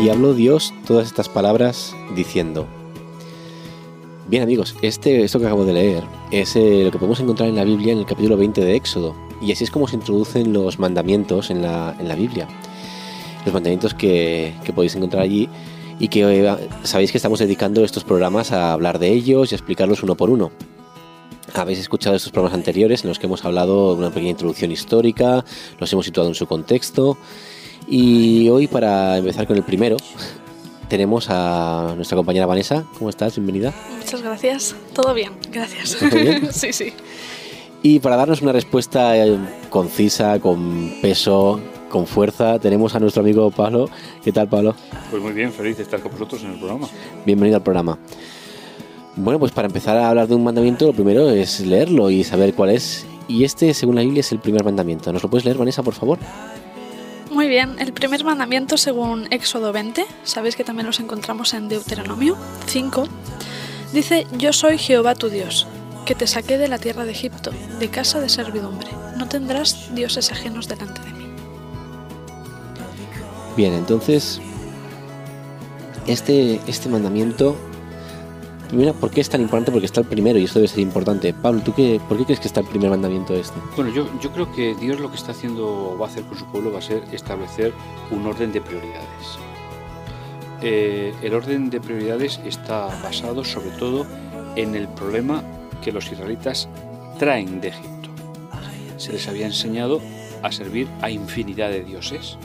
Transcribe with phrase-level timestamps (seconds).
[0.00, 2.68] Y habló Dios todas estas palabras diciendo.
[4.28, 7.56] Bien amigos, este, esto que acabo de leer es eh, lo que podemos encontrar en
[7.56, 9.16] la Biblia en el capítulo 20 de Éxodo.
[9.42, 12.46] Y así es como se introducen los mandamientos en la, en la Biblia.
[13.44, 15.48] Los mandamientos que, que podéis encontrar allí
[15.98, 19.56] y que eh, sabéis que estamos dedicando estos programas a hablar de ellos y a
[19.56, 20.52] explicarlos uno por uno.
[21.54, 25.44] Habéis escuchado estos programas anteriores en los que hemos hablado de una pequeña introducción histórica,
[25.80, 27.18] los hemos situado en su contexto
[27.88, 29.96] y hoy para empezar con el primero
[30.88, 32.84] tenemos a nuestra compañera Vanessa.
[32.98, 33.36] ¿Cómo estás?
[33.36, 33.72] Bienvenida.
[33.98, 34.74] Muchas gracias.
[34.94, 35.96] Todo bien, gracias.
[35.98, 36.48] ¿Todo bien?
[36.52, 36.92] sí, sí.
[37.82, 39.38] Y para darnos una respuesta eh,
[39.70, 43.88] concisa, con peso, con fuerza, tenemos a nuestro amigo Pablo.
[44.24, 44.74] ¿Qué tal, Pablo?
[45.10, 46.88] Pues muy bien, feliz de estar con vosotros en el programa.
[47.24, 47.98] Bienvenido al programa.
[49.14, 52.54] Bueno, pues para empezar a hablar de un mandamiento, lo primero es leerlo y saber
[52.54, 53.06] cuál es.
[53.28, 55.12] Y este, según la Biblia, es el primer mandamiento.
[55.12, 56.18] ¿Nos lo puedes leer, Vanessa, por favor?
[57.38, 62.36] Muy bien, el primer mandamiento según Éxodo 20, sabéis que también los encontramos en Deuteronomio
[62.66, 63.06] 5,
[63.92, 65.68] dice, yo soy Jehová tu Dios,
[66.04, 68.88] que te saqué de la tierra de Egipto, de casa de servidumbre.
[69.16, 71.26] No tendrás dioses ajenos delante de mí.
[73.56, 74.40] Bien, entonces,
[76.08, 77.56] este, este mandamiento,
[78.68, 79.72] primero, ¿por qué es tan importante?
[79.72, 81.34] Porque está el primero y esto debe ser importante.
[81.34, 83.58] Pablo, ¿tú qué, por qué crees que está el primer mandamiento este?
[83.76, 86.38] Bueno, yo, yo creo que Dios lo que está haciendo o va a hacer con
[86.38, 87.72] su pueblo va a ser establecer
[88.10, 89.38] un orden de prioridades.
[90.60, 94.06] Eh, el orden de prioridades está basado sobre todo
[94.56, 95.42] en el problema
[95.82, 96.68] que los israelitas
[97.18, 98.10] traen de Egipto.
[98.96, 100.00] Se les había enseñado
[100.42, 102.38] a servir a infinidad de dioses,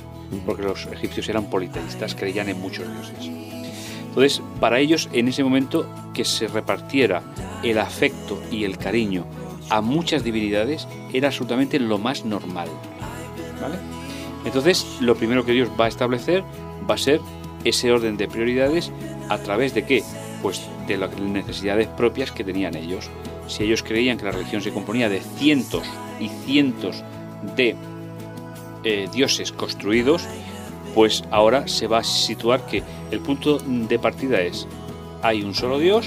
[0.46, 3.30] porque los egipcios eran politeístas, creían en muchos dioses.
[4.08, 7.22] Entonces, para ellos, en ese momento, que se repartiera
[7.64, 9.26] el afecto y el cariño
[9.70, 12.68] a muchas divinidades era absolutamente lo más normal.
[13.62, 13.78] ¿vale?
[14.46, 16.44] Entonces, lo primero que Dios va a establecer
[16.90, 17.22] va a ser
[17.64, 18.92] ese orden de prioridades
[19.30, 20.04] a través de qué?
[20.42, 23.10] Pues de las necesidades propias que tenían ellos.
[23.48, 25.84] Si ellos creían que la religión se componía de cientos
[26.20, 27.04] y cientos
[27.56, 27.76] de
[28.84, 30.26] eh, dioses construidos,
[30.94, 34.68] pues ahora se va a situar que el punto de partida es
[35.24, 36.06] hay un solo Dios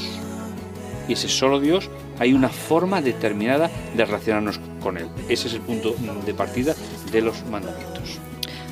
[1.09, 1.89] y ese solo Dios
[2.19, 5.09] hay una forma determinada de relacionarnos con él.
[5.29, 5.95] Ese es el punto
[6.25, 6.75] de partida
[7.13, 8.19] de los mandamientos.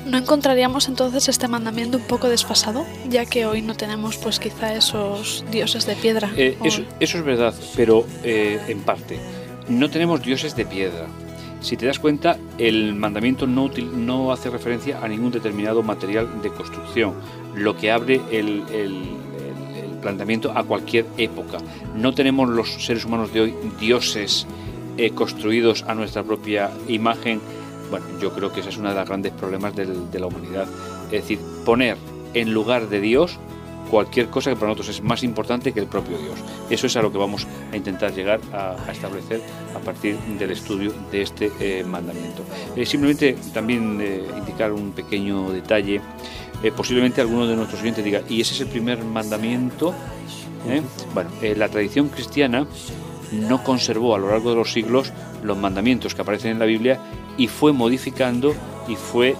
[0.05, 4.73] ¿No encontraríamos entonces este mandamiento un poco desfasado, ya que hoy no tenemos pues quizá
[4.75, 6.31] esos dioses de piedra?
[6.37, 9.17] Eh, o- eso, eso es verdad, pero eh, en parte.
[9.67, 11.07] No tenemos dioses de piedra.
[11.61, 16.39] Si te das cuenta, el mandamiento no, util- no hace referencia a ningún determinado material
[16.43, 17.15] de construcción,
[17.55, 19.24] lo que abre el, el- el- el
[20.05, 21.57] planteamiento a cualquier época.
[21.95, 24.45] No tenemos los seres humanos de hoy dioses
[24.97, 27.41] eh, construidos a nuestra propia imagen.
[27.89, 30.67] Bueno, yo creo que ese es uno de los grandes problemas del- de la humanidad.
[31.05, 31.97] Es decir, poner
[32.35, 33.39] en lugar de Dios
[33.89, 36.37] cualquier cosa que para nosotros es más importante que el propio Dios.
[36.69, 39.41] Eso es a lo que vamos a intentar llegar a, establecer
[39.75, 42.43] a partir del estudio de este eh, mandamiento.
[42.75, 43.99] Eh, simplemente también
[44.37, 45.99] indicar un pequeño detalle.
[46.63, 49.93] Eh, posiblemente alguno de nuestros oyentes diga, ¿y ese es el primer mandamiento?
[50.67, 50.81] ¿Eh?
[51.13, 52.65] Bueno, eh, la tradición cristiana
[53.31, 55.11] no conservó a lo largo de los siglos
[55.43, 56.99] los mandamientos que aparecen en la Biblia
[57.37, 58.55] y fue modificando
[58.87, 59.35] y fue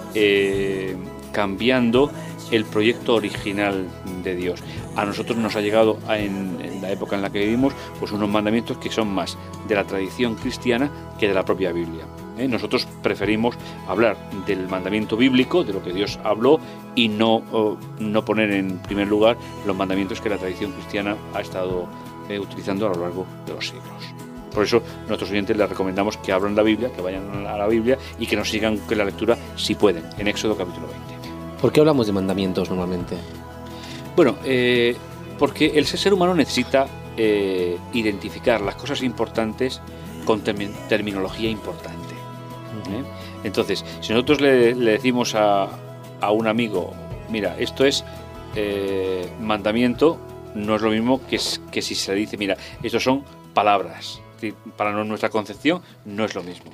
[1.32, 2.10] cambiando
[2.50, 3.86] el proyecto original
[4.22, 4.60] de Dios.
[4.96, 8.28] A nosotros nos ha llegado en, en la época en la que vivimos pues unos
[8.28, 9.36] mandamientos que son más
[9.66, 12.04] de la tradición cristiana que de la propia Biblia.
[12.38, 12.48] ¿Eh?
[12.48, 13.56] Nosotros preferimos
[13.88, 14.16] hablar
[14.46, 16.58] del mandamiento bíblico, de lo que Dios habló,
[16.94, 19.36] y no, oh, no poner en primer lugar
[19.66, 21.86] los mandamientos que la tradición cristiana ha estado
[22.28, 23.84] eh, utilizando a lo largo de los siglos.
[24.54, 27.98] Por eso nuestros oyentes les recomendamos que abran la Biblia, que vayan a la Biblia
[28.18, 31.60] y que nos sigan con la lectura si pueden, en Éxodo capítulo 20.
[31.60, 33.16] ¿Por qué hablamos de mandamientos normalmente?
[34.14, 34.96] Bueno, eh,
[35.38, 36.86] porque el ser humano necesita
[37.18, 39.80] eh, identificar las cosas importantes
[40.24, 42.05] con termi- terminología importante.
[43.44, 45.68] Entonces, si nosotros le, decimos a,
[46.20, 46.92] a un amigo,
[47.30, 48.04] mira, esto es
[48.54, 50.18] eh, mandamiento,
[50.54, 51.38] no es lo mismo que,
[51.70, 53.24] que si se le dice, mira, estos son
[53.54, 54.20] palabras.
[54.76, 56.70] Para nuestra concepción no es lo mismo.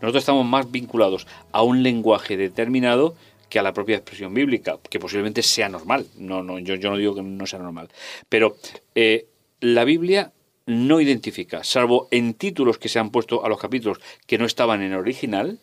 [0.00, 3.14] Nosotros estamos más vinculados a un lenguaje determinado
[3.48, 6.06] que a la propia expresión bíblica, que posiblemente sea normal.
[6.16, 7.90] No, no, yo, yo no digo que no sea normal.
[8.28, 8.56] Pero
[8.94, 9.26] eh,
[9.60, 10.32] la Biblia
[10.66, 14.82] no identifica, salvo en títulos que se han puesto a los capítulos que no estaban
[14.82, 15.58] en el original,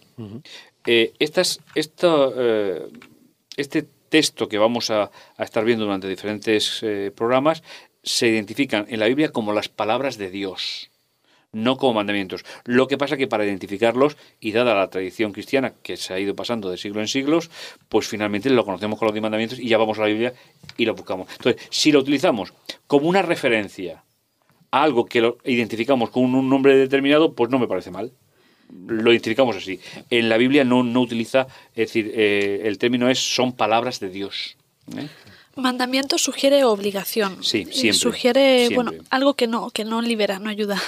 [0.86, 2.88] eh, estas, eh,
[3.56, 7.64] este texto que vamos a, estar viendo durante diferentes eh, programas
[8.04, 10.90] se identifican en la Biblia como las palabras de Dios,
[11.52, 12.44] no como mandamientos.
[12.66, 16.36] Lo que pasa que para identificarlos, y dada la tradición cristiana que se ha ido
[16.36, 17.50] pasando de siglo en siglos,
[17.88, 20.34] pues finalmente lo conocemos con los diez mandamientos y ya vamos a la Biblia
[20.78, 21.28] y lo buscamos.
[21.32, 22.54] Entonces, si lo utilizamos
[22.88, 24.04] como una referencia
[24.72, 28.12] algo que lo identificamos con un nombre determinado, pues no me parece mal
[28.72, 29.80] lo identificamos así.
[30.10, 34.10] En la Biblia no, no utiliza, es decir, eh, el término es son palabras de
[34.10, 34.58] Dios.
[34.96, 35.08] ¿eh?
[35.56, 37.44] Mandamiento sugiere obligación.
[37.44, 37.94] Sí, siempre.
[37.94, 40.82] Sugiere, bueno, algo que no, que no libera, no ayuda.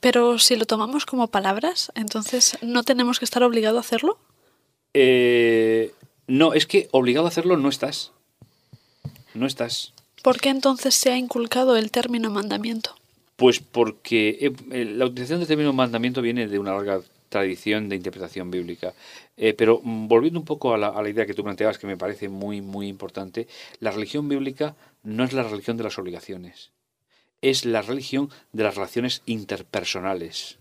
[0.00, 4.18] Pero si lo tomamos como palabras, entonces ¿no tenemos que estar obligado a hacerlo?
[4.94, 5.92] Eh,
[6.26, 8.12] no, es que obligado a hacerlo no estás.
[9.34, 9.92] No estás.
[10.22, 12.94] ¿Por qué entonces se ha inculcado el término mandamiento?
[13.34, 17.96] Pues porque eh, eh, la utilización del término mandamiento viene de una larga tradición de
[17.96, 18.94] interpretación bíblica.
[19.36, 21.88] Eh, pero mm, volviendo un poco a la, a la, idea que tú planteabas, que
[21.88, 23.48] me parece muy, muy importante,
[23.80, 26.70] la religión bíblica no es la religión de las obligaciones,
[27.40, 30.58] es la religión de las relaciones interpersonales.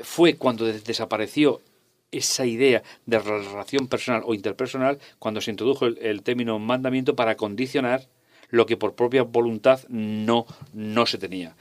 [0.00, 1.60] Fue cuando desapareció
[2.10, 8.08] esa idea de relación personal o interpersonal cuando se introdujo el, término mandamiento para condicionar
[8.50, 11.54] lo que por propia voluntad no, no se tenía.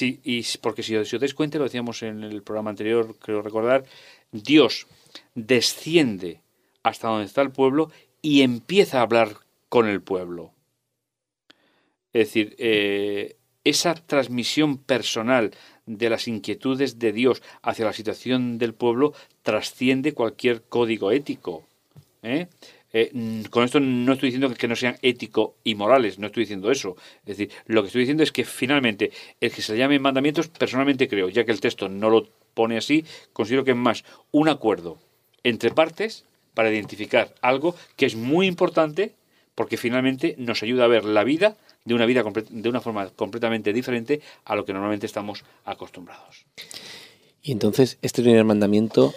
[0.00, 3.84] Y porque si, os dais cuenta, lo decíamos en el programa anterior, creo recordar,
[4.32, 4.86] Dios
[5.34, 6.40] desciende
[6.82, 7.90] hasta donde está el pueblo
[8.22, 9.36] y empieza a hablar
[9.68, 10.52] con el pueblo.
[12.12, 15.52] Es decir, eh, esa transmisión personal
[15.86, 21.66] de las inquietudes de Dios hacia la situación del pueblo trasciende cualquier código ético.
[22.22, 22.46] ¿eh?
[22.92, 26.70] Eh, con esto no estoy diciendo que no sean éticos y morales, no estoy diciendo
[26.70, 26.96] eso.
[27.24, 31.08] Es decir, lo que estoy diciendo es que finalmente el que se llame mandamientos, personalmente
[31.08, 34.98] creo, ya que el texto no lo pone así, considero que es más un acuerdo
[35.42, 39.14] entre partes para identificar algo que es muy importante
[39.54, 43.72] porque finalmente nos ayuda a ver la vida de una vida de una forma completamente
[43.72, 46.44] diferente a lo que normalmente estamos acostumbrados.
[47.42, 49.14] Y entonces este primer mandamiento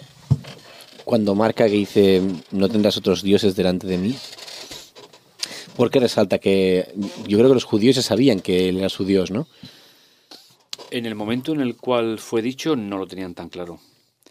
[1.06, 2.20] cuando marca que dice
[2.50, 4.14] no tendrás otros dioses delante de mí?
[5.76, 6.92] Porque resalta que
[7.28, 9.46] yo creo que los judíos ya sabían que él era su Dios, ¿no?
[10.90, 13.78] En el momento en el cual fue dicho no lo tenían tan claro.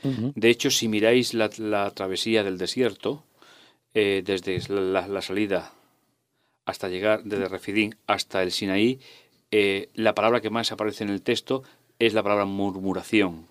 [0.04, 1.50] De hecho, si miráis la,
[1.92, 3.24] travesía del desierto,
[3.96, 5.74] eh, desde la, salida
[6.66, 9.00] hasta llegar, desde Refidín hasta el Sinaí,
[9.52, 11.64] eh, la palabra que más aparece en el texto
[12.00, 13.48] es la palabra murmuración.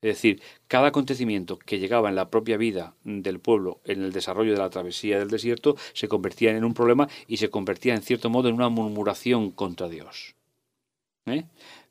[0.00, 4.52] Es decir, cada acontecimiento que llegaba en la propia vida del pueblo en el desarrollo
[4.52, 8.28] de la travesía del desierto se convertía en un problema y se convertía en cierto
[8.28, 10.34] modo en una murmuración contra Dios.
[11.26, 11.44] ¿Eh?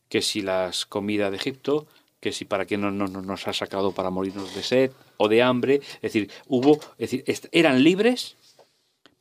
[0.09, 1.87] Que si las comidas de Egipto,
[2.19, 5.75] que si para qué no, nos ha sacado para morirnos de sed o de hambre,
[5.75, 7.23] es decir, hubo, es decir,
[7.53, 8.35] eran libres,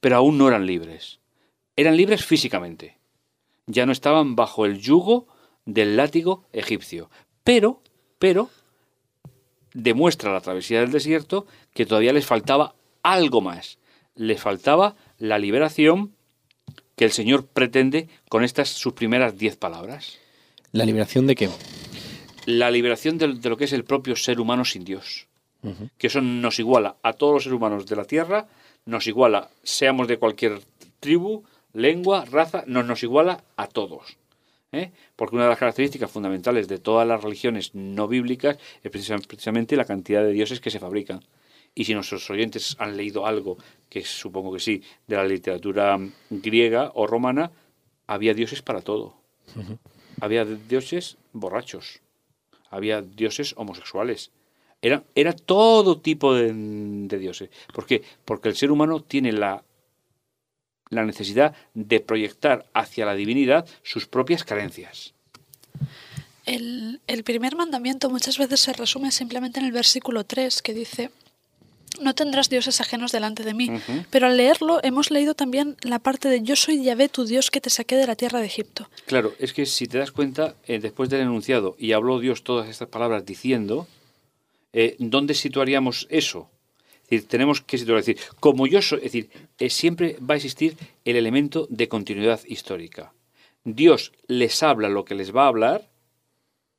[0.00, 1.20] pero aún no eran libres.
[1.76, 2.98] Eran libres físicamente.
[3.66, 5.26] Ya no estaban bajo el yugo
[5.64, 7.10] del látigo egipcio.
[7.44, 7.82] Pero,
[8.18, 8.50] pero,
[9.72, 13.78] demuestra la travesía del desierto que todavía les faltaba algo más.
[14.14, 16.14] Les faltaba la liberación
[16.96, 20.18] que el Señor pretende con estas sus primeras diez palabras.
[20.72, 21.48] ¿La liberación de qué?
[22.46, 25.26] La liberación de, lo que es el propio ser humano sin Dios.
[25.98, 28.48] Que eso nos iguala a todos los seres humanos de la tierra,
[28.84, 30.60] nos iguala, seamos de cualquier
[31.00, 34.18] tribu, lengua, raza, nos, nos iguala a todos.
[34.72, 34.92] ¿eh?
[35.16, 39.84] porque una de las características fundamentales de todas las religiones no bíblicas es precisamente la
[39.84, 41.24] cantidad de dioses que se fabrican.
[41.74, 43.56] Y si nuestros oyentes han leído algo,
[43.88, 45.98] que supongo que sí, de la literatura
[46.30, 47.52] griega o romana,
[48.06, 49.14] había dioses para todo.
[50.20, 52.00] Había dioses borrachos,
[52.70, 54.32] había dioses homosexuales,
[54.82, 57.50] era, era todo tipo de, de, dioses.
[57.72, 58.02] ¿Por qué?
[58.24, 59.62] Porque el ser humano tiene la
[60.90, 65.14] la necesidad de proyectar hacia la divinidad sus propias carencias.
[66.46, 71.10] El, primer mandamiento muchas veces se resume simplemente en el versículo 3 que dice,
[72.00, 73.70] no tendrás dioses ajenos delante de mí.
[74.10, 77.60] Pero al leerlo hemos leído también la parte de yo soy Yahvé, tu Dios que
[77.60, 78.88] te saqué de la tierra de Egipto.
[79.06, 82.68] Claro, es que si te das cuenta, eh, después del enunciado, y habló Dios todas
[82.68, 83.86] estas palabras diciendo,
[84.72, 86.50] eh, ¿dónde situaríamos eso?
[87.18, 90.76] tenemos que situar, es decir, como yo soy, es decir, eh, siempre va a existir
[91.04, 93.12] el elemento de continuidad histórica.
[93.64, 95.90] Dios les habla lo que les va a hablar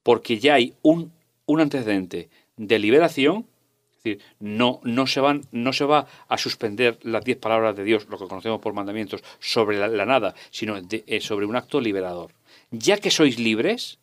[0.04, 1.12] porque ya hay un,
[1.46, 3.46] un antecedente de liberación,
[3.92, 7.84] es decir, no, no, se van, no se va a suspender las diez palabras de
[7.84, 12.32] Dios, lo que conocemos por mandamientos, sobre la, nada, sino eh, sobre un acto liberador.
[12.72, 14.00] Ya que sois libres,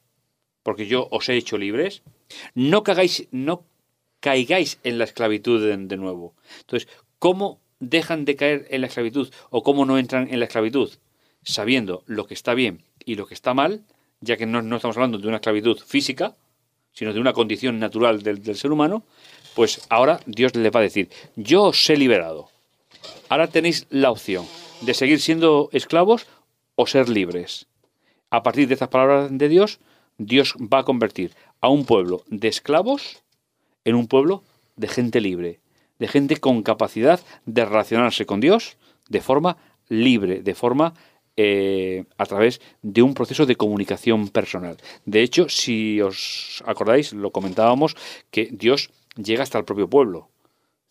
[0.62, 2.02] porque yo os he hecho libres,
[2.54, 3.64] no cagáis, no
[4.28, 6.35] caigáis en la esclavitud de, nuevo.
[6.61, 6.87] Entonces,
[7.18, 10.90] ¿cómo dejan de caer en la esclavitud o cómo no entran en la esclavitud?
[11.42, 13.85] Sabiendo lo que está bien y lo que está mal,
[14.20, 16.35] ya que no, no estamos hablando de una esclavitud física,
[16.92, 19.02] sino de una condición natural del, del ser humano,
[19.54, 22.50] pues ahora Dios le va a decir, yo os he liberado.
[23.30, 24.44] Ahora tenéis la opción
[24.82, 26.26] de seguir siendo esclavos
[26.75, 27.66] o ser libres.
[28.28, 29.80] A partir de estas palabras de Dios,
[30.18, 33.23] Dios va a convertir a un pueblo de esclavos
[33.85, 34.44] en un pueblo
[34.76, 35.61] de gente libre,
[35.99, 38.76] de gente con capacidad de relacionarse con Dios
[39.08, 39.56] de forma
[39.88, 40.94] libre, de forma
[41.37, 44.76] eh, a través de un proceso de comunicación personal.
[45.04, 47.97] De hecho, si os acordáis, lo comentábamos,
[48.30, 50.30] que Dios llega hasta el propio pueblo.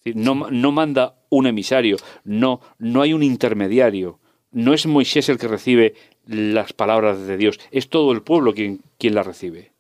[0.06, 4.20] No, no manda un emisario, no, no hay un intermediario,
[4.52, 8.82] no es Moisés el que recibe las palabras de Dios, es todo el pueblo quien,
[8.98, 9.74] quien la recibe.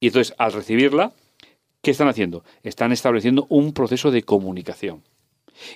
[0.00, 1.12] Y entonces, al recibirla,
[1.84, 2.42] ¿qué están haciendo?
[2.64, 5.02] Están estableciendo un proceso de comunicación.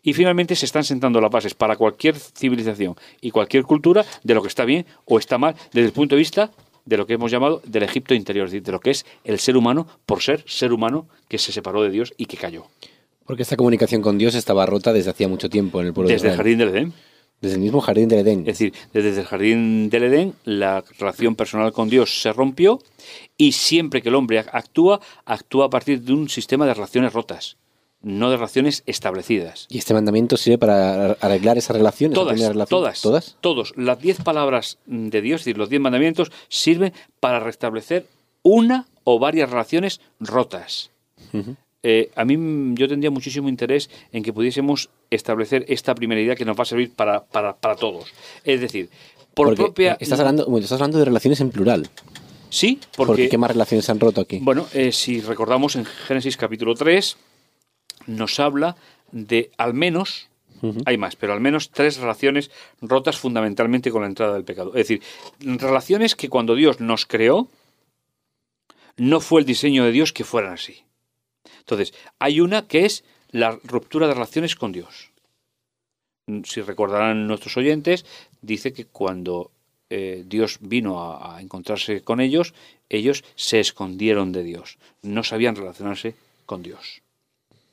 [0.02, 4.42] Y finalmente se están sentando las bases para cualquier civilización y cualquier cultura de lo
[4.42, 6.50] que está bien o está mal desde el punto de vista
[6.84, 9.38] de lo que hemos llamado del Egipto interior, es decir, de lo que es el
[9.38, 12.64] ser humano por ser ser humano que se separó de Dios y que cayó.
[13.26, 16.14] Porque esta comunicación con Dios estaba rota desde hacía mucho tiempo en el pueblo de
[16.14, 16.94] Desde el jardín del Edén.
[17.40, 18.40] Desde el mismo jardín del Edén.
[18.40, 22.80] Es decir, desde el jardín del Edén, la relación personal con Dios se rompió
[23.36, 27.12] y siempre que el hombre ac- actúa, actúa a partir de un sistema de relaciones
[27.12, 27.56] rotas,
[28.02, 29.66] no de relaciones establecidas.
[29.70, 32.12] Y este mandamiento sirve para arreglar esa relación.
[32.12, 32.66] esa Todas, relación.
[32.68, 33.36] todas, ¿Todas?
[33.40, 33.72] todos.
[33.76, 38.06] Las diez palabras de Dios, es decir, los diez mandamientos, sirven para restablecer
[38.42, 40.90] una o varias relaciones rotas.
[41.82, 46.34] Eh, a mí mm, yo tendría muchísimo interés en que pudiésemos establecer esta primera idea
[46.34, 48.12] que nos va a servir para, para, para todos.
[48.44, 48.90] Es decir,
[49.34, 49.96] por Porque propia...
[50.00, 51.88] estás hablando, bueno, estás hablando de relaciones en plural.
[52.50, 53.28] Sí, Porque, porque...
[53.28, 54.38] ¿qué más relaciones se han roto aquí?
[54.40, 57.16] Bueno, eh, si recordamos en Génesis capítulo 3,
[58.06, 58.76] nos habla
[59.12, 60.28] de al menos,
[60.86, 64.70] hay más, pero al menos tres relaciones rotas fundamentalmente con la entrada del pecado.
[64.70, 65.02] Es decir,
[65.40, 67.48] relaciones que cuando Dios nos creó,
[68.96, 70.82] no fue el diseño de Dios que fueran así.
[71.58, 75.10] Entonces, hay una que es la ruptura de relaciones con Dios.
[76.44, 78.04] Si recordarán nuestros oyentes,
[78.42, 79.50] dice que cuando
[79.90, 82.52] eh, Dios vino a, encontrarse con ellos,
[82.90, 86.14] ellos se escondieron de Dios, no sabían relacionarse
[86.44, 87.02] con Dios.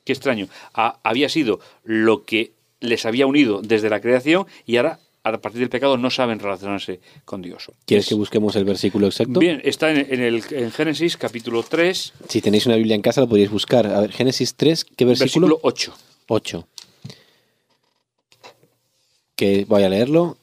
[0.04, 0.48] Qué extraño.
[0.72, 5.00] Ha- había sido lo que les había unido desde la creación y ahora,
[5.34, 7.70] a partir del pecado, no saben relacionarse con Dios.
[7.84, 9.40] ¿Quieres Es- que busquemos el versículo exacto?
[9.40, 13.20] Bien, está en, en el, en Génesis capítulo 3, Si tenéis una Biblia en casa
[13.20, 13.86] lo podéis buscar.
[13.86, 15.46] A ver, Génesis 3, ¿qué versículo?
[15.48, 15.94] versículo 8.
[16.28, 16.68] 8.
[19.34, 20.38] Que voy a leerlo.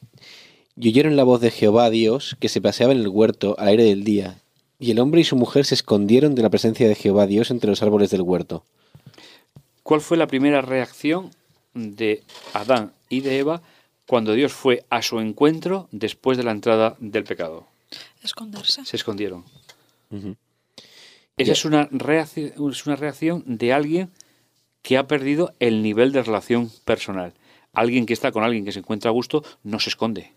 [0.76, 3.84] Y oyeron la voz de Jehová Dios que se paseaba en el huerto al aire
[3.84, 4.38] del día.
[4.80, 7.70] Y el hombre y su mujer se escondieron de la presencia de Jehová Dios entre
[7.70, 8.64] los árboles del huerto.
[9.84, 11.30] ¿Cuál fue la primera reacción
[11.74, 12.22] de
[12.54, 13.62] Adán y de Eva
[14.06, 17.66] cuando Dios fue a su encuentro después de la entrada del pecado?
[18.22, 18.84] Esconderse.
[18.84, 19.44] Se escondieron.
[20.10, 21.52] Esa Ya.
[21.52, 24.10] es una, reacción, es una reacción de alguien
[24.82, 27.32] que ha perdido el nivel de relación personal.
[27.72, 30.32] Alguien que está con alguien que se encuentra a gusto no se esconde.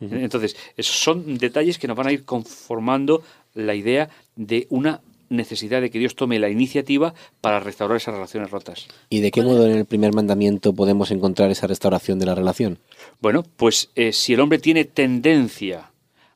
[0.00, 3.22] Entonces, esos son detalles que nos van a ir conformando
[3.54, 8.50] la idea de una necesidad de que Dios tome la iniciativa para restaurar esas relaciones
[8.50, 8.88] rotas.
[9.10, 12.78] ¿Y de qué modo en el primer mandamiento podemos encontrar esa restauración de la relación?
[13.20, 15.90] Bueno, pues eh, si el hombre tiene tendencia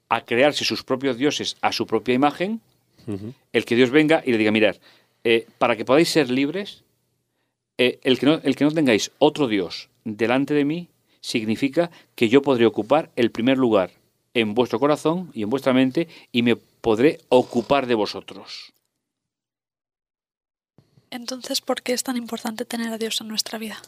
[0.08, 2.60] a crearse sus propios dioses a su propia imagen,
[3.52, 4.76] el que Dios venga y le diga, mirad,
[5.24, 6.84] eh, para que podáis ser libres,
[7.78, 10.88] eh, el, que no, el que no tengáis otro Dios delante de mí
[11.20, 13.92] significa que yo podré ocupar el primer lugar
[14.34, 18.72] en vuestro corazón y en vuestra mente y me podré ocupar de vosotros.
[21.10, 23.80] Entonces, ¿por qué es tan importante tener a Dios en nuestra vida?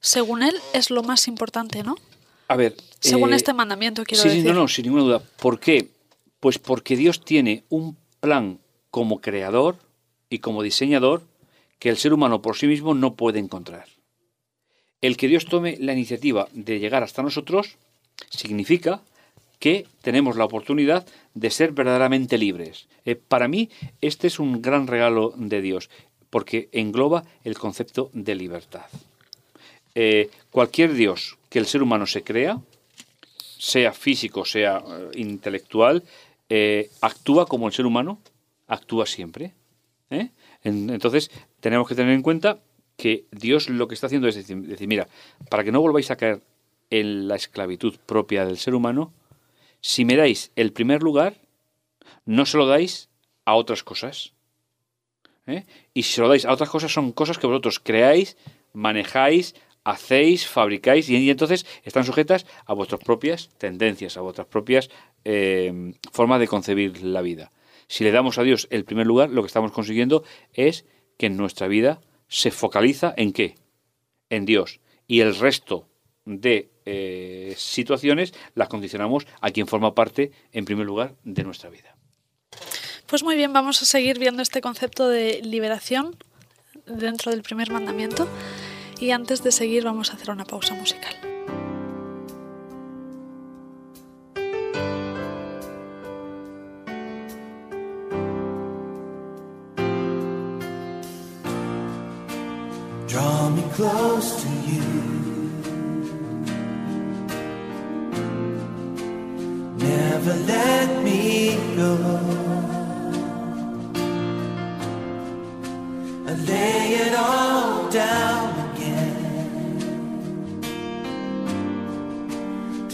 [0.00, 1.96] Según él, es lo más importante, ¿no?
[2.48, 2.74] A ver.
[3.00, 4.42] Según eh, este mandamiento, quiero sí, decir.
[4.42, 5.22] sí, no, no, sin ninguna duda.
[5.40, 5.88] ¿Por qué?
[6.40, 8.58] Pues porque Dios tiene un plan
[8.90, 9.76] como creador
[10.28, 11.22] y como diseñador
[11.78, 13.86] que el ser humano por sí mismo no puede encontrar.
[15.00, 17.76] El que Dios tome la iniciativa de llegar hasta nosotros
[18.30, 19.02] significa
[19.58, 22.88] que tenemos la oportunidad de ser verdaderamente libres.
[23.04, 25.90] Eh, para mí, este es un gran regalo de Dios,
[26.34, 28.86] porque engloba el concepto de libertad.
[29.94, 32.60] Eh, cualquier Dios que el ser humano se crea,
[33.56, 36.02] sea físico, sea eh, intelectual,
[36.48, 38.18] eh, actúa como el ser humano
[38.66, 39.54] actúa siempre.
[40.10, 42.58] En- entonces, tenemos que tener en cuenta
[42.96, 45.06] que Dios lo que está haciendo es decir, mira,
[45.48, 46.42] para que no volváis a caer
[46.90, 49.12] en la esclavitud propia del ser humano,
[49.80, 51.36] si me dais el primer lugar,
[52.26, 53.08] no se lo dais
[53.44, 54.33] a otras cosas.
[55.46, 55.64] ¿Eh?
[55.92, 58.36] Y si lo dais a otras cosas, son cosas que vosotros creáis,
[58.72, 64.90] manejáis, hacéis, fabricáis, y, entonces están sujetas a vuestras propias tendencias, a vuestras propias
[65.24, 67.50] eh, formas de concebir la vida.
[67.86, 70.86] Si le damos a Dios el primer lugar, lo que estamos consiguiendo es
[71.18, 73.56] que nuestra vida se focaliza en qué?
[74.30, 74.80] En Dios.
[75.06, 75.86] Y el resto
[76.24, 81.96] de eh, situaciones las condicionamos a quien forma parte, en primer lugar, de nuestra vida.
[83.06, 86.16] Pues muy bien, vamos a seguir viendo este concepto de liberación
[86.86, 88.28] dentro del primer mandamiento.
[88.98, 91.14] Y antes de seguir vamos a hacer una pausa musical.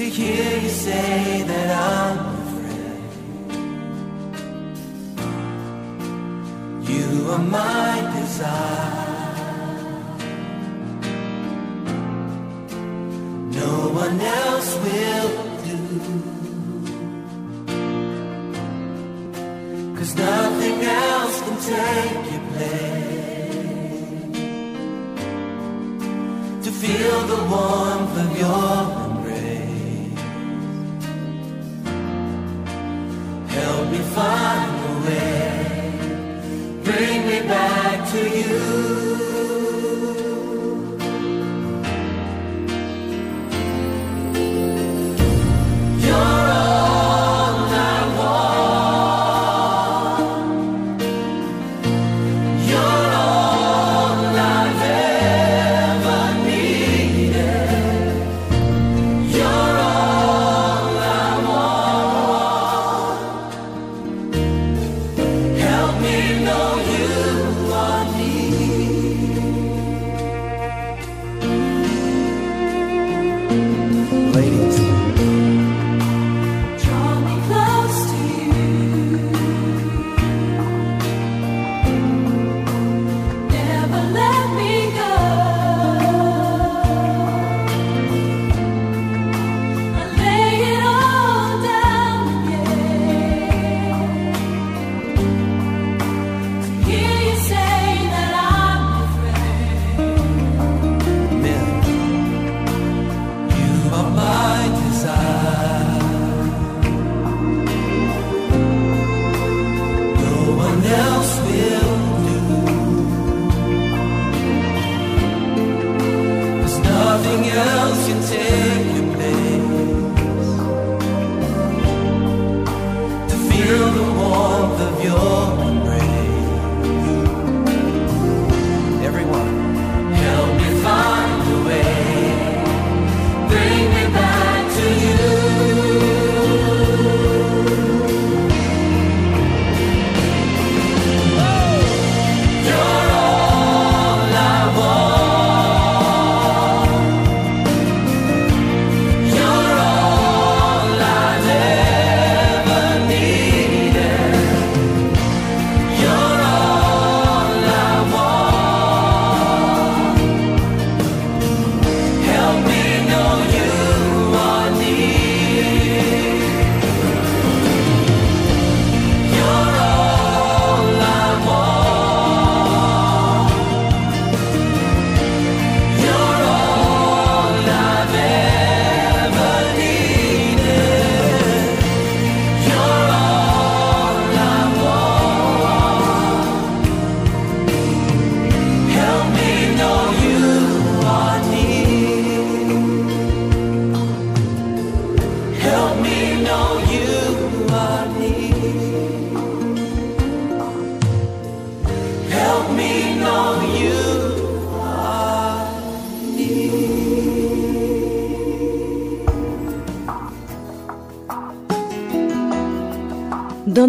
[0.01, 3.03] To hear you say that I'm afraid.
[6.89, 9.11] You are my desire.
[13.61, 15.29] no one else will
[15.69, 15.79] do.
[19.99, 22.85] Cause nothing else can take your place.
[26.65, 27.90] To feel the warmth
[38.29, 39.00] you.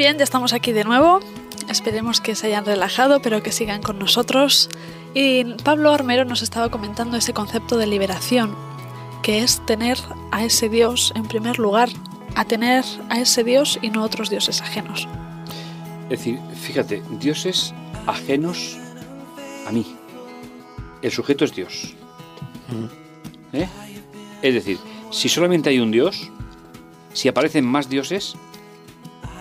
[0.00, 1.20] Bien, ya estamos aquí de nuevo.
[1.68, 4.70] Esperemos que se hayan relajado, pero que sigan con nosotros.
[5.12, 8.56] Y Pablo Armero nos estaba comentando ese concepto de liberación,
[9.22, 9.98] que es tener
[10.30, 11.90] a ese Dios en primer lugar,
[12.34, 15.06] a tener a ese Dios y no otros dioses ajenos.
[16.04, 17.74] Es decir, fíjate, dioses
[18.06, 18.78] ajenos
[19.66, 19.84] a mí.
[21.02, 21.94] El sujeto es Dios.
[23.52, 23.68] ¿Eh?
[24.40, 24.78] Es decir,
[25.10, 26.30] si solamente hay un Dios,
[27.12, 28.34] si aparecen más dioses,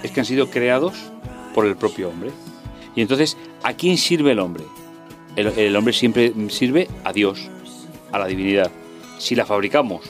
[0.03, 0.93] es que han sido creados
[1.53, 2.31] por el propio hombre.
[2.95, 4.63] Y entonces, ¿a quién sirve el hombre?
[5.35, 7.49] El, hombre siempre sirve a Dios,
[8.11, 8.71] a la divinidad.
[9.19, 10.01] Si la fabricamos,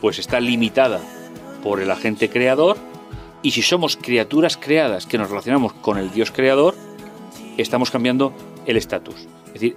[0.00, 1.00] pues está limitada
[1.62, 2.76] por el agente creador.
[3.42, 6.74] Y si somos criaturas creadas que nos relacionamos con el Dios creador,
[7.56, 8.32] estamos cambiando
[8.66, 9.28] el estatus.
[9.54, 9.76] Es decir,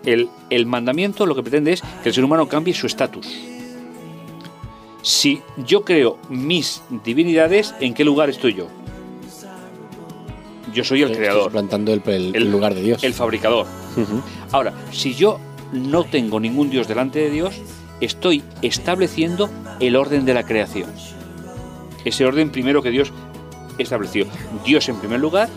[0.50, 3.28] el mandamiento lo que pretende es que el ser humano cambie su estatus.
[5.04, 8.68] Si yo creo mis divinidades, ¿en qué lugar estoy yo?
[10.74, 13.04] Yo soy el creador, plantando el, el- el lugar de Dios.
[13.04, 13.66] el fabricador.
[14.52, 15.40] Ahora, si yo
[15.74, 17.56] no tengo ningún Dios delante de Dios,
[18.00, 20.90] estoy estableciendo el orden de la creación.
[22.06, 23.12] Ese orden primero que Dios
[23.78, 24.26] estableció.
[24.66, 25.50] Dios en primer lugar,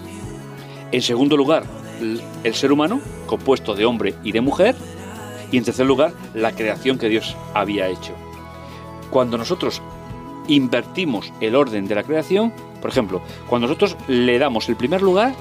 [0.93, 1.65] en segundo lugar
[2.43, 4.75] el ser humano, compuesto de hombre y de mujer,
[5.53, 8.13] y en tercer lugar la creación que Dios había hecho.
[9.11, 9.81] Cuando nosotros
[10.49, 12.53] invertimos el orden de la creación,
[12.85, 15.33] por ejemplo, cuando nosotros le damos el primer lugar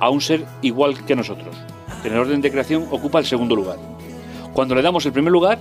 [0.00, 1.54] a un ser igual que nosotros,
[2.04, 3.76] en el orden de creación ocupa el segundo lugar.
[4.54, 5.58] Cuando le damos el primer lugar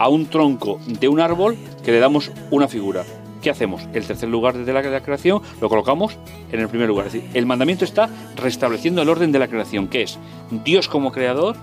[0.00, 3.04] a un tronco de un árbol que le damos una figura.
[3.40, 3.82] ¿Qué hacemos?
[3.92, 6.18] El tercer lugar de la, de la creación lo colocamos
[6.50, 7.06] en el primer lugar.
[7.06, 10.18] Es decir, el mandamiento está restableciendo el orden de la creación, que es
[10.64, 11.54] Dios como creador,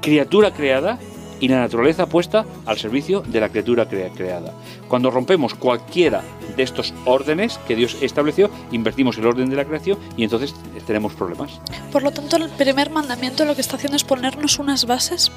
[0.00, 0.98] criatura creada
[1.40, 4.52] y la naturaleza puesta al servicio de la criatura crea- creada.
[4.88, 6.22] Cuando rompemos cualquiera
[6.56, 10.54] de estos órdenes que Dios estableció, invertimos el orden de la creación y entonces
[10.86, 11.60] tenemos problemas.
[11.92, 15.30] Por lo tanto, el primer mandamiento lo que está haciendo es ponernos unas bases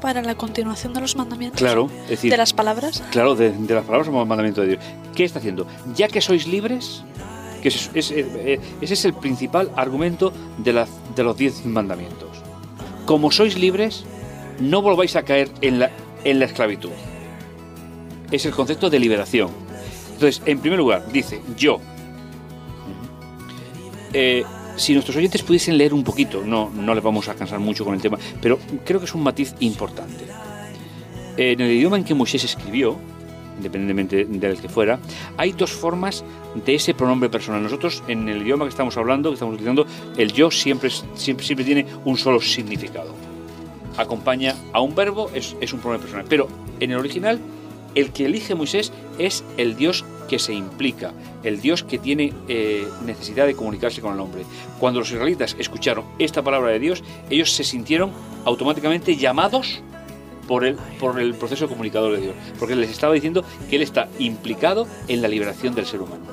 [0.00, 1.60] para la continuación de los mandamientos.
[1.60, 3.02] Claro, es decir, De las palabras.
[3.10, 4.80] Claro, de, de las palabras como mandamiento de Dios.
[5.14, 5.66] ¿Qué está haciendo?
[5.94, 7.02] Ya que sois libres,
[7.62, 8.60] que es- es- ese
[8.94, 12.28] es el principal argumento de, la- de los diez mandamientos.
[13.06, 14.04] Como sois libres,
[14.60, 15.90] no volváis a caer en la,
[16.24, 16.90] en la esclavitud.
[18.30, 19.50] Es el concepto de liberación.
[20.14, 21.80] Entonces, en primer lugar, dice, yo.
[24.12, 24.44] Eh,
[24.76, 27.94] si nuestros oyentes pudiesen leer un poquito, no, no les vamos a cansar mucho con
[27.94, 30.24] el tema, pero creo que es un matiz importante.
[31.36, 32.96] En el idioma en que Moisés escribió,
[33.56, 34.98] independientemente del que fuera,
[35.36, 36.24] hay dos formas
[36.64, 37.62] de ese pronombre personal.
[37.62, 39.86] Nosotros, en el idioma que estamos hablando, que estamos utilizando,
[40.16, 43.14] el yo siempre, siempre, siempre tiene un solo significado.
[43.96, 46.26] Acompaña a un verbo, es, es un pronombre personal.
[46.28, 46.48] Pero
[46.80, 47.38] en el original,
[47.94, 52.88] el que elige Moisés es el Dios que se implica, el Dios que tiene eh,
[53.04, 54.44] necesidad de comunicarse con el hombre.
[54.80, 58.10] Cuando los israelitas escucharon esta palabra de Dios, ellos se sintieron
[58.44, 59.80] automáticamente llamados
[60.48, 64.08] por el, por el proceso comunicador de Dios, porque les estaba diciendo que Él está
[64.18, 66.24] implicado en la liberación del ser humano.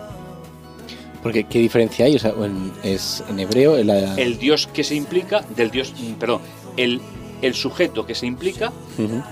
[1.22, 2.16] Porque, ¿qué diferencia hay?
[2.16, 5.94] O sea, en, es en hebreo, en la- El Dios que se implica del Dios,
[6.00, 6.42] mm, perdón,
[6.78, 7.00] el,
[7.42, 8.72] el sujeto que se implica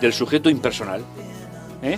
[0.02, 1.02] del sujeto impersonal.
[1.82, 1.98] ¿eh?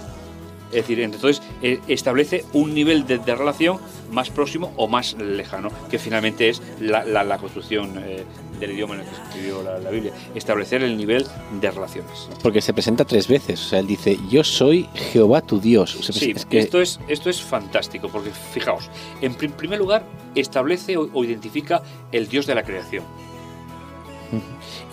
[0.69, 3.77] Es decir, entonces eh, establece un nivel de, de relación
[4.09, 8.23] más próximo o más lejano, que finalmente es la, la- la construcción eh,
[8.57, 10.13] del idioma en el que se escribió la, la Biblia.
[10.33, 11.25] Establecer el nivel
[11.59, 12.29] de relaciones.
[12.41, 13.59] Porque se presenta tres veces.
[13.59, 15.93] O sea, él dice, yo soy Jehová tu Dios.
[15.97, 18.89] O sea, Sí, es que esto, es, esto es fantástico, porque fijaos,
[19.21, 21.81] en prim- primer lugar establece o, o identifica
[22.13, 23.03] el Dios de la creación.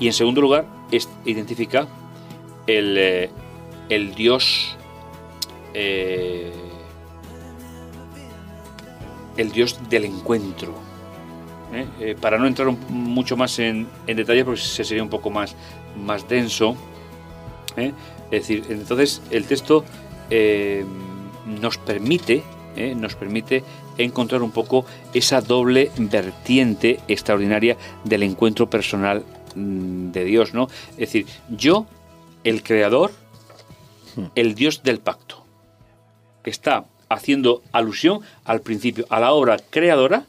[0.00, 0.66] Y en segundo lugar,
[1.24, 1.86] identifica
[2.66, 3.30] el, eh,
[3.88, 4.76] el Dios.
[5.74, 6.52] eh,
[9.36, 10.74] el Dios del encuentro.
[11.72, 11.86] ¿eh?
[12.00, 15.54] Eh, para no entrar mucho más en, en detalle, porque se sería un poco más,
[15.96, 16.76] más denso.
[17.76, 17.92] Es
[18.30, 19.84] decir, entonces el texto
[21.46, 22.42] nos permite,
[22.96, 23.62] nos permite
[23.96, 29.22] encontrar un poco esa doble vertiente extraordinaria del encuentro personal
[30.12, 30.68] de Dios, ¿no?
[30.92, 31.86] Es decir, yo,
[32.44, 33.12] el creador,
[34.34, 35.44] el Dios del pacto,
[36.42, 40.26] que está haciendo alusión al principio, a la obra creadora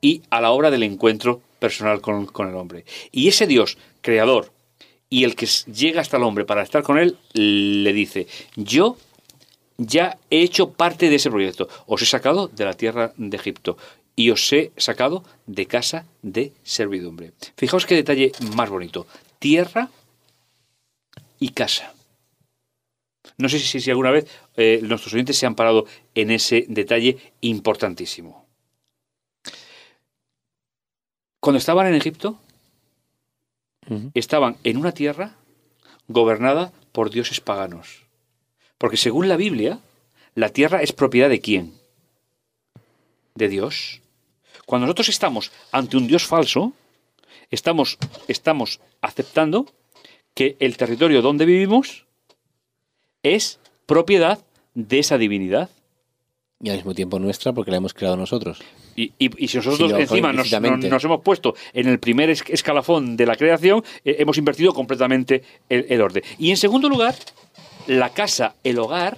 [0.00, 2.84] y a la obra del encuentro personal con, con el hombre.
[3.12, 4.52] Y ese Dios creador
[5.10, 8.96] y el que llega hasta el hombre para estar con él, le dice, yo
[9.78, 11.68] ya he hecho parte de ese proyecto.
[11.86, 13.78] Os he sacado de la tierra de Egipto
[14.18, 17.34] y os he sacado de casa de servidumbre.
[17.56, 19.06] Fijaos qué detalle más bonito.
[19.38, 19.90] Tierra
[21.38, 21.94] y casa.
[23.36, 24.26] No sé si, si alguna vez
[24.56, 28.44] eh, nuestros oyentes se han parado en ese detalle importantísimo.
[31.38, 32.40] Cuando estaban en Egipto,
[34.14, 35.36] estaban en una tierra
[36.08, 38.02] gobernada por dioses paganos.
[38.78, 39.78] Porque según la Biblia,
[40.34, 41.74] la tierra es propiedad de quién?
[43.36, 44.00] De Dios.
[44.68, 46.74] Cuando nosotros estamos ante un Dios falso,
[47.50, 47.96] estamos,
[48.28, 49.64] estamos aceptando
[50.34, 52.04] que el territorio donde vivimos
[53.22, 54.38] es propiedad
[54.74, 55.70] de esa divinidad.
[56.60, 58.60] Y al mismo tiempo nuestra porque la hemos creado nosotros.
[58.94, 60.86] Y, y- y si nosotros Sí, encima nos, implícitamente.
[60.88, 64.74] nos- nos hemos puesto en el primer es- escalafón de la creación, eh, hemos invertido
[64.74, 66.22] completamente el, el orden.
[66.38, 67.14] Y en segundo lugar,
[67.86, 69.16] la casa, el hogar,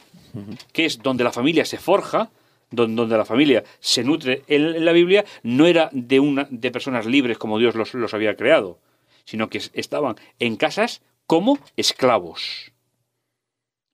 [0.72, 2.30] que es donde la familia se forja,
[2.70, 7.38] donde, la familia se nutre en, la Biblia, no era de, una, de personas libres
[7.38, 8.78] como Dios los, los había creado,
[9.24, 12.72] sino que es- estaban en casas como esclavos.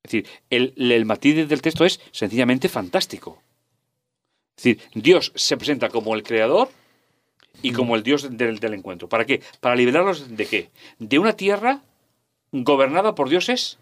[0.05, 3.43] Es decir, el, el matiz del texto es sencillamente fantástico.
[4.57, 6.71] Es decir, Dios se presenta como el creador
[7.62, 9.09] y como el Dios del, del encuentro.
[9.09, 9.43] ¿Para qué?
[9.61, 10.71] Para liberarlos de qué?
[10.99, 11.83] De una tierra
[12.53, 13.79] gobernada por dioses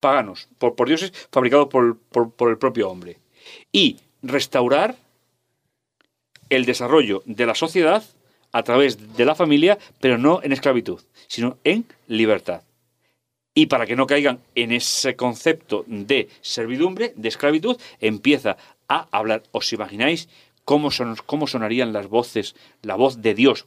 [0.00, 3.18] paganos, por, por dioses fabricados por, por- por el propio hombre.
[3.72, 4.96] Y restaurar
[6.48, 8.02] el desarrollo de la sociedad
[8.52, 12.62] a través de la familia, pero no en esclavitud, sino en libertad.
[13.54, 18.56] Y para que no caigan en ese concepto de servidumbre, de esclavitud, empieza
[18.88, 19.42] a hablar.
[19.50, 20.28] ¿Os imagináis
[20.64, 23.66] cómo, son, cómo sonarían las voces, la voz de Dios?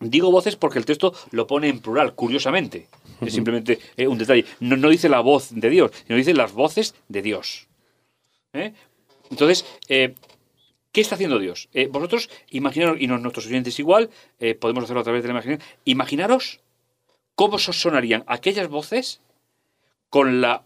[0.00, 2.88] Digo voces porque el texto lo pone en plural, curiosamente.
[3.20, 4.44] Es simplemente eh, un detalle.
[4.60, 7.66] No, no dice la voz de Dios, sino dice las voces de Dios.
[8.52, 8.72] ¿Eh?
[9.30, 10.14] Entonces, eh,
[10.92, 11.68] ¿qué está haciendo Dios?
[11.90, 14.08] Vosotros, imaginaros, y nuestros oyentes igual,
[14.60, 16.60] podemos hacerlo a través de la imaginación, imaginaros
[17.34, 19.20] cómo so- sonarían aquellas voces
[20.10, 20.62] con la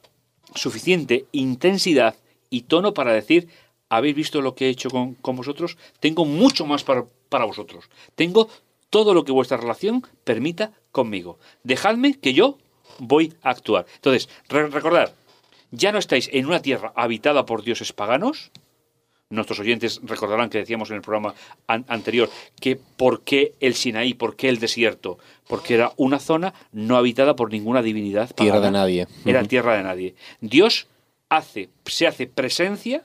[0.55, 2.14] suficiente intensidad
[2.51, 3.49] y tono para decir,
[3.88, 5.77] ¿habéis visto lo que he hecho con, con vosotros?
[6.01, 7.88] Tengo mucho más para, para vosotros.
[8.14, 8.49] Tengo
[8.92, 11.38] todo lo que vuestra relación permita conmigo.
[11.64, 12.59] Dejadme que yo
[12.98, 13.87] voy a actuar.
[13.94, 15.14] Entonces, re- recordad,
[15.70, 18.50] ya no estáis en una tierra habitada por dioses paganos,
[19.31, 21.35] Nuestros oyentes recordarán que decíamos en el programa
[21.66, 22.28] an- anterior
[22.61, 25.16] que por qué el Sinaí, por qué el desierto,
[25.48, 28.28] porque era una zona no habitada por ninguna divinidad.
[28.35, 28.66] Tierra pagana.
[28.66, 29.07] de nadie.
[29.24, 30.14] Era tierra de nadie.
[30.42, 30.87] Dios
[31.31, 33.05] hace, se hace presencia,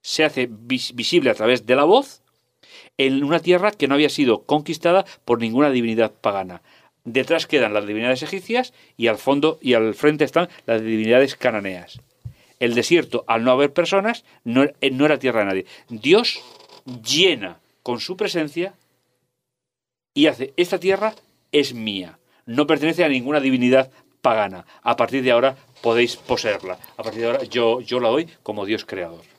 [0.00, 2.22] se hace vis- visible a través de la voz
[2.98, 6.62] en una tierra que no había sido conquistada por ninguna divinidad pagana.
[7.04, 12.00] Detrás quedan las divinidades egipcias y al fondo y al frente están las divinidades cananeas.
[12.58, 15.66] El desierto, al no haber personas, no, eh, no era tierra de nadie.
[15.88, 16.42] Dios
[17.04, 18.74] llena con su presencia
[20.14, 21.14] y hace, esta tierra
[21.52, 23.90] es mía, no pertenece a ninguna divinidad
[24.22, 24.66] pagana.
[24.82, 26.78] A partir de ahora podéis poseerla.
[26.96, 29.35] A partir de ahora yo, yo la doy como Dios creador.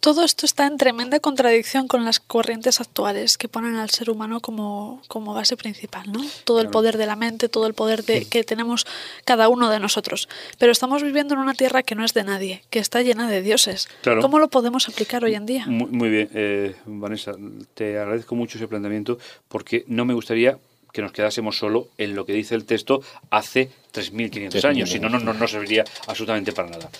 [0.00, 4.40] Todo esto está en tremenda contradicción con las corrientes actuales que ponen al ser humano
[4.40, 6.24] como, como base principal, ¿no?
[6.44, 8.86] Todo el poder de la mente, todo el poder de, que tenemos
[9.24, 10.28] cada uno de nosotros.
[10.58, 13.42] Pero estamos viviendo en una tierra que no es de nadie, que está llena de
[13.42, 13.88] dioses.
[14.02, 14.22] Claro.
[14.22, 15.66] ¿Cómo lo podemos aplicar hoy en día?
[15.66, 17.32] Muy, muy bien, eh, Vanessa,
[17.74, 20.58] te agradezco mucho ese planteamiento porque no me gustaría
[20.92, 25.08] que nos quedásemos solo en lo que dice el texto hace 3.500 años, si no,
[25.08, 26.90] no, no, no serviría absolutamente para nada.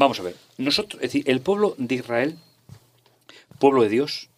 [0.00, 2.38] Vamos a ver, nosotros, es decir, el pueblo de Israel,
[3.58, 4.30] pueblo de Dios,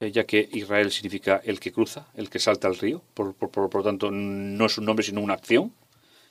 [0.00, 3.82] eh, ya que Israel significa el que cruza, el que salta al río, por, lo
[3.82, 5.74] tanto no es un nombre sino una acción,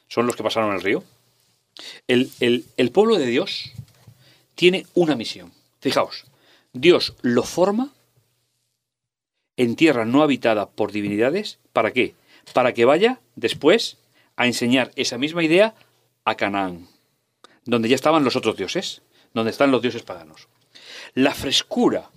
[0.08, 1.04] son los que pasaron el río.
[2.08, 3.74] El, el- el pueblo de Dios
[4.56, 5.52] tiene una misión.
[5.80, 6.26] Fijaos,
[6.74, 7.93] Dios lo forma
[9.56, 11.60] en tierra no habitada por divinidades.
[11.74, 12.15] ¿Para qué?
[12.56, 13.98] Para que vaya después
[14.36, 15.76] a enseñar esa misma idea
[16.26, 16.88] a Canaán,
[17.69, 19.01] donde ya estaban los otros dioses,
[19.34, 20.47] donde están los dioses paganos.
[21.13, 22.10] La frescura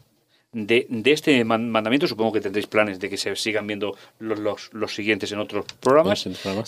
[0.53, 4.39] de, de este man- mandamiento, supongo que tendréis planes de que se sigan viendo los,
[4.39, 6.25] los- los siguientes en otros programas.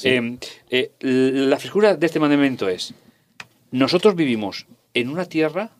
[0.09, 0.49] En sí.
[0.70, 2.94] Eh, eh, la frescura de este mandamiento es,
[3.70, 5.70] nosotros vivimos en una tierra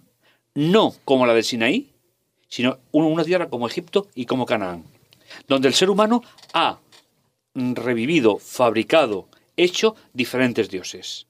[0.55, 1.90] no como la del Sinaí,
[2.49, 4.85] sino un- una tierra como Egipto y como Canaán,
[5.49, 6.79] donde el ser humano ha
[7.55, 11.27] revivido, fabricado, hecho diferentes dioses.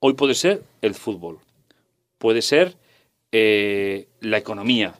[0.00, 1.38] Hoy puede ser el fútbol,
[2.18, 2.76] puede ser
[3.32, 4.94] eh, la economía,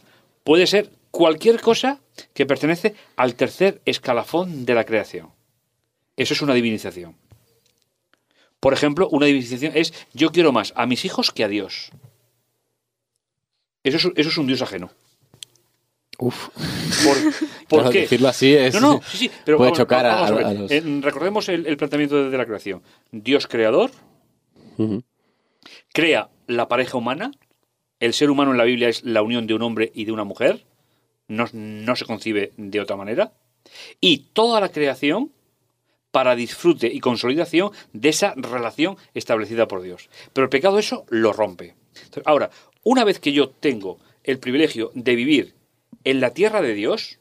[0.45, 2.01] puede ser cualquier cosa
[2.35, 5.31] que pertenece al tercer escalafón de la creación.
[6.17, 7.17] Eso es una divinización.
[8.61, 11.91] Por ejemplo, una divinización es yo quiero más a mis hijos que a Dios.
[13.85, 14.91] Eso es, eso es un Dios ajeno.
[16.19, 16.49] Uf.
[17.05, 17.35] ¿Por, por
[17.69, 18.01] Claro, qué?
[18.01, 20.45] decirlo así es- No, no, sí, sí, pero puede vamos- chocar a- vamos ver.
[20.47, 22.83] a los- recordemos el, el planteamiento de, de la creación.
[23.13, 23.93] Dios creador
[25.93, 27.31] Crea la pareja humana.
[28.01, 30.25] El ser humano en la Biblia es la unión de un hombre y de una
[30.25, 30.64] mujer.
[31.27, 33.33] No, no se concibe de otra manera.
[34.01, 35.33] Y toda la creación
[36.11, 40.09] para disfrute y consolidación de esa relación establecida por Dios.
[40.33, 41.75] Pero el pecado eso lo rompe.
[42.25, 42.51] Ahora,
[42.83, 45.55] una vez que yo tengo el privilegio de vivir
[46.05, 47.19] en la tierra de Dios,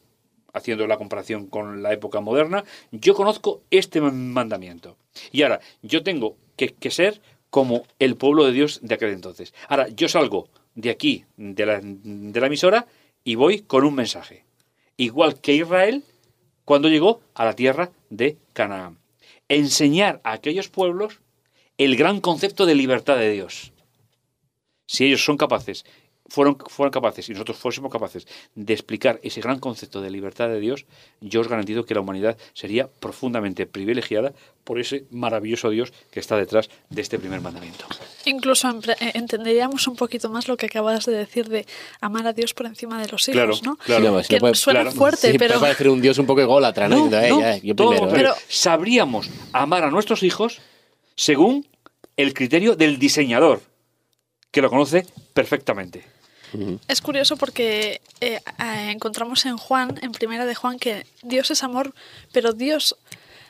[0.52, 4.96] haciendo la comparación con la época moderna, yo conozco este mandamiento.
[5.32, 9.54] Y ahora, yo tengo que, que ser como el pueblo de Dios de aquel entonces.
[9.68, 12.86] Ahora, yo salgo de aquí, de la, emisora,
[13.24, 14.44] y voy con un mensaje.
[14.96, 16.04] Igual que Israel
[16.64, 18.98] cuando llegó a la tierra de Canaán.
[19.48, 21.20] Enseñar a aquellos pueblos
[21.78, 23.72] el gran concepto de libertad de Dios.
[24.86, 25.86] Si ellos son capaces,
[26.28, 30.60] fueron, fueron capaces, y nosotros fuésemos capaces de explicar ese gran concepto de libertad de
[30.60, 30.84] Dios,
[31.20, 34.32] yo os garantizo que la humanidad sería profundamente privilegiada
[34.64, 37.86] por ese maravilloso Dios que está detrás de este primer mandamiento.
[38.26, 41.64] Incluso eh, entenderíamos un poquito más lo que acabas de decir de
[42.02, 43.76] amar a Dios por encima de los hijos, Claro, ¿no?
[43.76, 44.04] claro.
[44.04, 44.96] Sí, no, si Que no puede- suena claro.
[44.96, 46.96] fuerte, Sí, pero puede parecer un dios un poco ególatra, ¿no?
[46.96, 48.10] No, Diciendo, "Eh, no, ya, yo todo lo primero".
[48.10, 48.34] contrario.
[48.36, 50.60] Pero- Sabríamos amar a nuestros hijos
[51.16, 51.66] según
[52.18, 53.62] el criterio del diseñador,
[54.50, 56.04] que lo conoce perfectamente.
[56.88, 61.62] Es curioso porque eh, eh, encontramos en Juan, en primera de Juan, que Dios es
[61.62, 61.94] amor,
[62.32, 62.96] pero Dios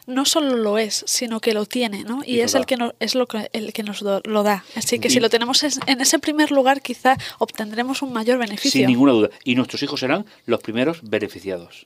[0.06, 2.22] no solo lo es, sino que lo tiene, ¿no?
[2.24, 4.64] Y, es el que, no, es lo que, el que nos do- lo da.
[4.74, 8.38] Así que Y- si lo tenemos es- en ese primer lugar, quizá obtendremos un mayor
[8.38, 8.70] beneficio.
[8.70, 9.28] Sin ninguna duda.
[9.44, 11.84] Y nuestros hijos serán los primeros beneficiados.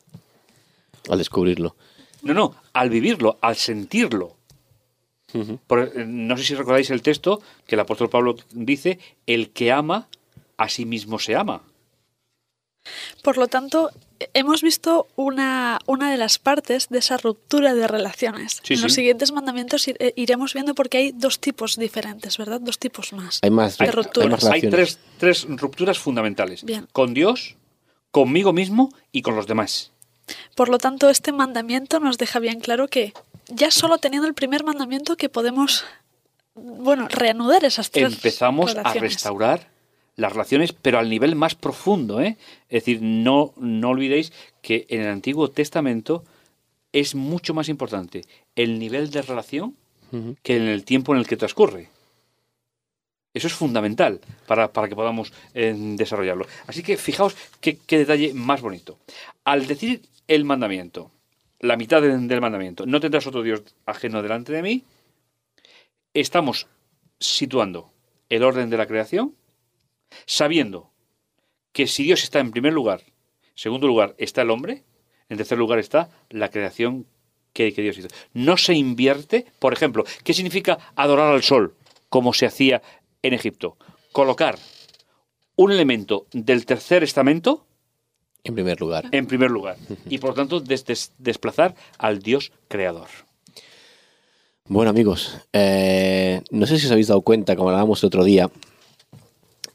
[1.08, 1.74] Al descubrirlo.
[2.22, 4.36] No, no, al vivirlo, al sentirlo.
[5.66, 9.72] Por- eh, no sé si recordáis el texto que el apóstol Pablo dice, el que
[9.72, 10.08] ama,
[10.62, 11.62] a sí mismo se ama.
[13.22, 13.90] Por lo tanto,
[14.34, 18.60] hemos visto una, una de las partes de esa ruptura de relaciones.
[18.62, 22.60] Sí, en los siguientes mandamientos eh, iremos viendo porque hay dos tipos diferentes, ¿verdad?
[22.60, 23.38] Dos tipos más.
[23.42, 24.30] Hay más, De hay rupturas.
[24.30, 26.64] más Hay tres, tres rupturas fundamentales.
[26.64, 26.88] Bien.
[26.92, 27.56] Con Dios,
[28.10, 29.92] conmigo mismo y con los demás.
[30.54, 33.12] Por lo tanto, este mandamiento nos deja bien claro que
[33.48, 35.84] ya solo teniendo el primer mandamiento que podemos,
[36.54, 39.71] bueno, reanudar esas tres Empezamos a restaurar
[40.16, 42.20] las relaciones, pero al nivel más profundo.
[42.20, 42.36] ¿eh?
[42.68, 46.24] Es decir, no, no olvidéis que en el Antiguo Testamento
[46.92, 48.22] es mucho más importante
[48.54, 49.76] el nivel de relación
[50.42, 51.88] que en el tiempo en el que transcurre.
[53.32, 56.46] Eso es fundamental para, para que podamos eh, desarrollarlo.
[56.66, 58.98] Así que fijaos qué, qué detalle más bonito.
[59.44, 61.10] Al decir el mandamiento,
[61.60, 64.84] la mitad de- del mandamiento, no tendrás otro Dios ajeno delante de mí,
[66.12, 66.66] estamos
[67.18, 67.90] situando
[68.28, 69.34] el orden de la creación,
[70.26, 70.90] sabiendo
[71.72, 73.12] que si Dios está en primer lugar, en
[73.54, 74.84] segundo lugar está el hombre,
[75.28, 77.06] en tercer lugar está la creación
[77.52, 78.08] que, que Dios hizo.
[78.34, 81.74] No se invierte, por ejemplo, ¿qué significa adorar al sol?
[82.08, 82.82] Como se hacía
[83.22, 83.76] en Egipto.
[84.12, 84.58] Colocar
[85.56, 87.66] un elemento del tercer estamento
[88.44, 89.04] En primer lugar.
[89.12, 89.76] en primer lugar
[90.08, 93.08] y por lo tanto des- des- desplazar al Dios creador.
[94.66, 98.50] Bueno, amigos, eh, no sé si os habéis dado cuenta, como hablábamos el otro día,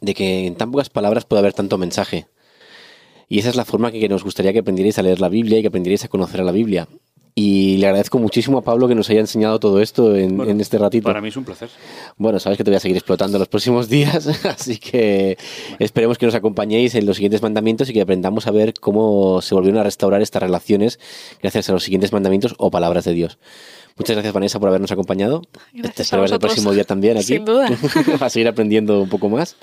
[0.02, 2.28] de que en tan pocas palabras puede haber tanto mensaje.
[3.30, 5.62] Y esa es la forma que nos gustaría que aprendierais a leer la Biblia y
[5.62, 6.88] que aprendierais a conocer a la Biblia.
[7.40, 10.60] Y le agradezco muchísimo a Pablo que nos haya enseñado todo esto en, Bueno, en
[10.60, 11.04] este ratito.
[11.04, 11.70] Para mí es un placer.
[12.18, 15.38] Bueno, sabes que te voy a seguir explotando los próximos días, así que
[15.78, 19.54] esperemos que nos acompañéis en los siguientes mandamientos y que aprendamos a ver cómo se
[19.54, 21.00] volvieron a restaurar estas relaciones
[21.40, 23.38] gracias a los siguientes mandamientos o palabras de Dios.
[23.98, 25.42] Muchas gracias, Vanessa, por habernos acompañado.
[25.74, 27.26] Gracias Te ver el próximo día también aquí.
[27.26, 27.68] Sin duda.
[28.20, 29.56] a seguir aprendiendo un poco más.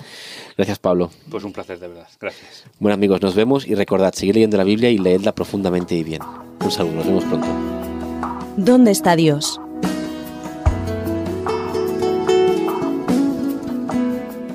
[0.57, 1.09] Gracias, Pablo.
[1.29, 2.07] Pues un placer de verdad.
[2.19, 2.65] Gracias.
[2.79, 6.21] Bueno, amigos, nos vemos y recordad, seguir leyendo la Biblia y leedla profundamente y bien.
[6.61, 7.47] Un saludo, nos vemos pronto.
[8.57, 9.59] ¿Dónde está Dios?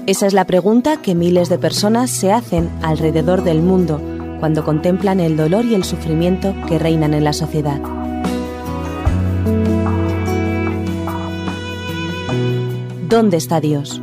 [0.07, 4.01] Esa es la pregunta que miles de personas se hacen alrededor del mundo
[4.41, 7.81] cuando contemplan el dolor y el sufrimiento que reinan en la sociedad.
[13.11, 14.01] ¿Dónde está Dios?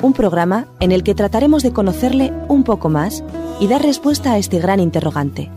[0.00, 3.24] Un programa en el que trataremos de conocerle un poco más
[3.58, 5.50] y dar respuesta a este gran interrogante.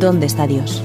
[0.00, 0.82] ¿Dónde está Dios?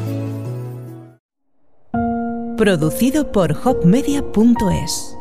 [2.56, 5.18] Producido por hopmedia.es